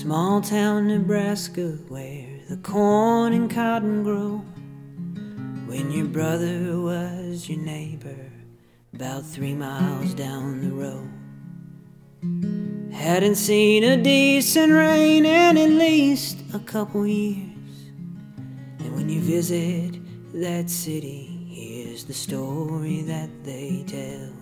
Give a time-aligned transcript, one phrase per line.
[0.00, 4.38] Small town Nebraska where the corn and cotton grow.
[5.66, 8.32] When your brother was your neighbor,
[8.94, 11.10] about three miles down the road.
[12.94, 17.90] Hadn't seen a decent rain in at least a couple years.
[18.78, 20.00] And when you visit
[20.32, 24.32] that city, here's the story that they tell.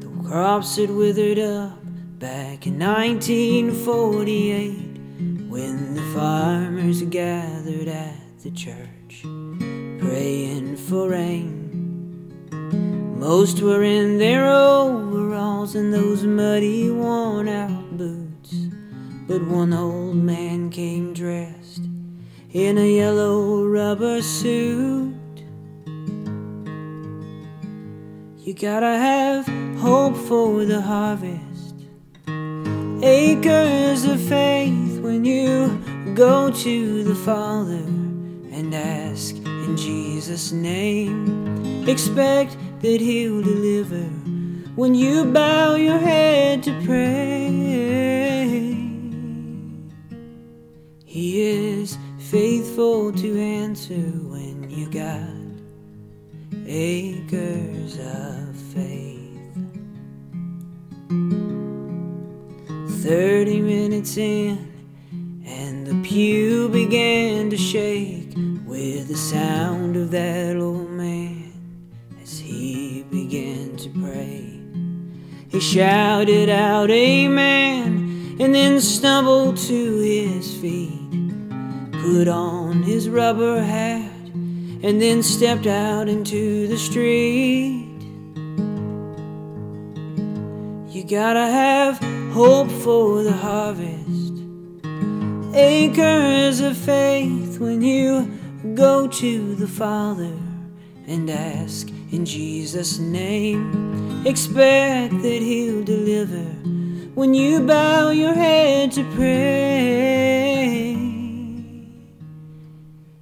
[0.00, 1.83] The crops had withered up
[2.24, 4.70] back in 1948
[5.50, 9.26] when the farmers gathered at the church
[10.00, 12.32] praying for rain.
[13.18, 18.54] Most were in their overalls and those muddy, worn out boots.
[19.28, 21.82] But one old man came dressed
[22.54, 25.14] in a yellow rubber suit.
[28.38, 29.46] You gotta have
[29.78, 31.73] hope for the harvest,
[33.04, 35.78] acres of faith when you
[36.14, 37.84] go to the Father
[38.50, 41.86] and ask in Jesus' name.
[41.86, 44.04] Expect that He'll deliver
[44.74, 48.74] when you bow your head to pray.
[51.04, 55.28] He is faithful to answer when you got
[56.66, 59.34] acres of faith.
[63.04, 68.32] Thirty minutes in, and the pew began to shake
[68.64, 71.52] with the sound of that old man
[72.22, 74.58] as he began to pray.
[75.50, 81.10] He shouted out, Amen, and then stumbled to his feet,
[82.00, 84.10] put on his rubber hat,
[84.82, 87.84] and then stepped out into the street.
[90.88, 94.34] You gotta have hope for the harvest,
[95.54, 98.28] acres of faith when you
[98.74, 100.36] go to the Father
[101.06, 104.26] and ask in Jesus' name.
[104.26, 106.42] Expect that He'll deliver
[107.14, 110.96] when you bow your head to pray.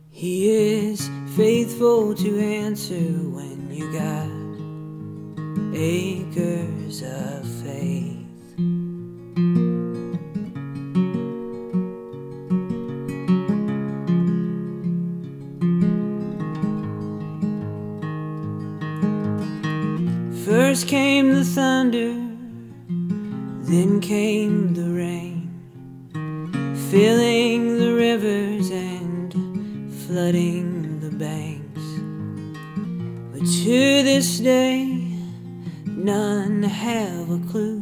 [0.08, 4.30] He is faithful to answer when you got
[5.76, 8.21] acres of faith.
[20.44, 22.14] First came the thunder,
[23.64, 25.48] then came the rain,
[26.90, 29.32] filling the rivers and
[30.04, 31.84] flooding the banks.
[33.32, 34.84] But to this day,
[35.86, 37.78] none have a clue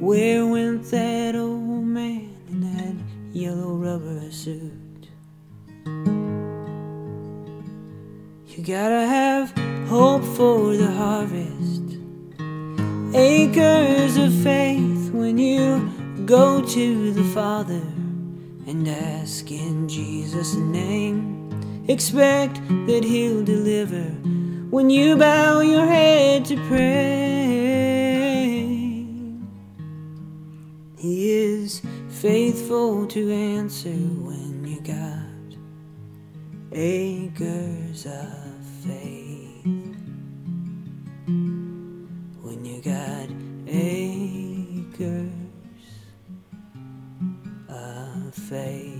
[0.00, 5.08] where went that old man in that yellow rubber suit.
[8.46, 9.23] You gotta have
[9.86, 11.98] hope for the harvest,
[13.14, 15.90] acres of faith when you
[16.26, 17.82] go to the Father
[18.66, 21.84] and ask in Jesus' name.
[21.88, 22.56] Expect
[22.86, 24.04] that He'll deliver
[24.70, 27.64] when you bow your head to pray.
[30.96, 35.58] He is faithful to answer when you got
[36.72, 39.23] acres of faith.
[48.50, 48.93] face.